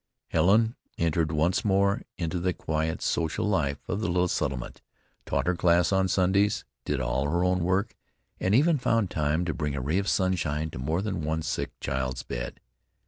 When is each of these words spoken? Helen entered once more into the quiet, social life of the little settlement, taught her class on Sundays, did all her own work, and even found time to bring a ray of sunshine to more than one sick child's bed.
Helen 0.29 0.75
entered 0.97 1.31
once 1.31 1.63
more 1.63 2.01
into 2.17 2.39
the 2.39 2.53
quiet, 2.55 3.03
social 3.03 3.47
life 3.47 3.77
of 3.87 3.99
the 4.01 4.07
little 4.07 4.27
settlement, 4.27 4.81
taught 5.27 5.45
her 5.45 5.55
class 5.55 5.91
on 5.91 6.07
Sundays, 6.07 6.65
did 6.85 6.99
all 6.99 7.29
her 7.29 7.43
own 7.43 7.59
work, 7.63 7.95
and 8.39 8.55
even 8.55 8.79
found 8.79 9.11
time 9.11 9.45
to 9.45 9.53
bring 9.53 9.75
a 9.75 9.79
ray 9.79 9.99
of 9.99 10.07
sunshine 10.07 10.71
to 10.71 10.79
more 10.79 11.03
than 11.03 11.21
one 11.21 11.43
sick 11.43 11.79
child's 11.79 12.23
bed. 12.23 12.59